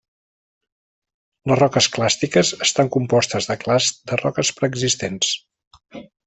Les 1.51 1.59
roques 1.59 1.89
clàstiques 1.97 2.51
estan 2.67 2.89
compostes 2.97 3.51
de 3.51 3.59
clasts 3.65 4.01
de 4.13 4.19
roques 4.23 4.53
preexistents. 4.63 5.31